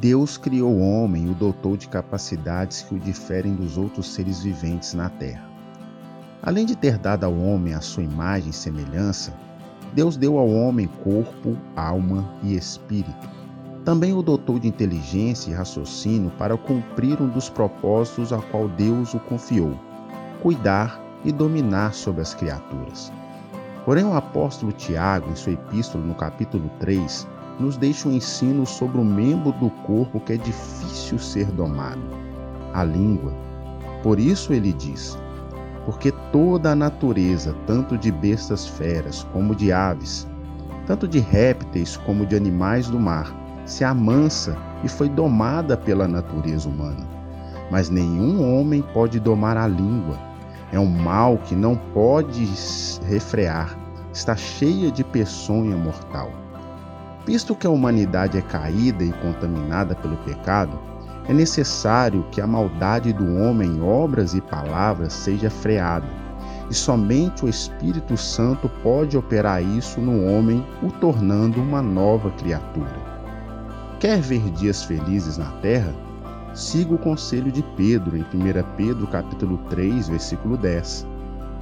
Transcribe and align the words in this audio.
Deus 0.00 0.38
criou 0.38 0.72
o 0.72 0.80
homem 0.80 1.26
e 1.26 1.28
o 1.28 1.34
dotou 1.34 1.76
de 1.76 1.86
capacidades 1.86 2.80
que 2.80 2.94
o 2.94 2.98
diferem 2.98 3.54
dos 3.54 3.76
outros 3.76 4.14
seres 4.14 4.42
viventes 4.42 4.94
na 4.94 5.10
terra. 5.10 5.44
Além 6.42 6.64
de 6.64 6.74
ter 6.74 6.96
dado 6.96 7.24
ao 7.24 7.36
homem 7.36 7.74
a 7.74 7.82
sua 7.82 8.02
imagem 8.02 8.48
e 8.48 8.54
semelhança, 8.54 9.30
Deus 9.92 10.16
deu 10.16 10.38
ao 10.38 10.48
homem 10.48 10.88
corpo, 11.04 11.54
alma 11.76 12.26
e 12.42 12.56
espírito. 12.56 13.28
Também 13.84 14.14
o 14.14 14.22
dotou 14.22 14.58
de 14.58 14.68
inteligência 14.68 15.50
e 15.50 15.54
raciocínio 15.54 16.30
para 16.38 16.56
cumprir 16.56 17.20
um 17.20 17.28
dos 17.28 17.50
propósitos 17.50 18.32
a 18.32 18.38
qual 18.38 18.68
Deus 18.68 19.12
o 19.12 19.20
confiou: 19.20 19.78
cuidar 20.42 20.98
e 21.26 21.30
dominar 21.30 21.92
sobre 21.92 22.22
as 22.22 22.32
criaturas. 22.32 23.12
Porém, 23.84 24.04
o 24.04 24.14
apóstolo 24.14 24.72
Tiago, 24.72 25.30
em 25.30 25.36
sua 25.36 25.52
epístola 25.52 26.02
no 26.02 26.14
capítulo 26.14 26.70
3, 26.78 27.28
nos 27.60 27.76
deixa 27.76 28.08
um 28.08 28.12
ensino 28.12 28.66
sobre 28.66 28.98
o 28.98 29.04
membro 29.04 29.52
do 29.52 29.70
corpo 29.86 30.18
que 30.20 30.32
é 30.32 30.36
difícil 30.36 31.18
ser 31.18 31.46
domado, 31.52 32.00
a 32.72 32.82
língua. 32.82 33.32
Por 34.02 34.18
isso 34.18 34.52
ele 34.52 34.72
diz: 34.72 35.18
porque 35.84 36.12
toda 36.32 36.72
a 36.72 36.76
natureza, 36.76 37.54
tanto 37.66 37.96
de 37.96 38.10
bestas 38.10 38.66
feras 38.66 39.26
como 39.32 39.54
de 39.54 39.72
aves, 39.72 40.26
tanto 40.86 41.06
de 41.06 41.18
répteis 41.18 41.96
como 41.98 42.26
de 42.26 42.36
animais 42.36 42.88
do 42.88 42.98
mar, 42.98 43.34
se 43.66 43.84
amansa 43.84 44.56
e 44.82 44.88
foi 44.88 45.08
domada 45.08 45.76
pela 45.76 46.08
natureza 46.08 46.68
humana. 46.68 47.06
Mas 47.70 47.88
nenhum 47.88 48.58
homem 48.58 48.82
pode 48.92 49.20
domar 49.20 49.56
a 49.56 49.66
língua. 49.66 50.18
É 50.72 50.78
um 50.78 50.86
mal 50.86 51.38
que 51.38 51.54
não 51.54 51.76
pode 51.76 52.48
refrear, 53.06 53.76
está 54.12 54.36
cheia 54.36 54.90
de 54.90 55.04
peçonha 55.04 55.76
mortal. 55.76 56.30
Visto 57.26 57.54
que 57.54 57.66
a 57.66 57.70
humanidade 57.70 58.38
é 58.38 58.42
caída 58.42 59.04
e 59.04 59.12
contaminada 59.12 59.94
pelo 59.94 60.16
pecado, 60.18 60.78
é 61.28 61.32
necessário 61.32 62.24
que 62.30 62.40
a 62.40 62.46
maldade 62.46 63.12
do 63.12 63.36
homem 63.36 63.76
em 63.76 63.82
obras 63.82 64.34
e 64.34 64.40
palavras 64.40 65.12
seja 65.12 65.50
freada, 65.50 66.06
e 66.70 66.74
somente 66.74 67.44
o 67.44 67.48
Espírito 67.48 68.16
Santo 68.16 68.68
pode 68.82 69.16
operar 69.16 69.62
isso 69.62 70.00
no 70.00 70.26
homem, 70.26 70.64
o 70.82 70.90
tornando 70.90 71.60
uma 71.60 71.82
nova 71.82 72.30
criatura. 72.32 73.10
Quer 74.00 74.20
ver 74.20 74.50
dias 74.52 74.82
felizes 74.82 75.36
na 75.36 75.50
terra? 75.60 75.92
Siga 76.54 76.94
o 76.94 76.98
conselho 76.98 77.52
de 77.52 77.62
Pedro 77.76 78.16
em 78.16 78.22
1 78.22 78.26
Pedro 78.76 79.06
capítulo 79.06 79.58
3, 79.68 80.08
versículo 80.08 80.56
10. 80.56 81.06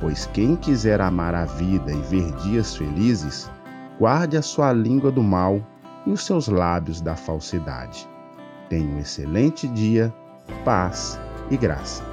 Pois 0.00 0.26
quem 0.32 0.54
quiser 0.54 1.00
amar 1.00 1.34
a 1.34 1.44
vida 1.44 1.92
e 1.92 2.00
ver 2.02 2.30
dias 2.36 2.76
felizes, 2.76 3.50
guarde 3.98 4.36
a 4.36 4.42
sua 4.42 4.72
língua 4.72 5.10
do 5.10 5.22
mal 5.22 5.60
e 6.06 6.10
os 6.10 6.24
seus 6.24 6.48
lábios 6.48 7.00
da 7.00 7.16
falsidade. 7.16 8.08
Tenha 8.68 8.88
um 8.94 8.98
excelente 8.98 9.66
dia, 9.68 10.14
paz 10.64 11.18
e 11.50 11.56
graça. 11.56 12.07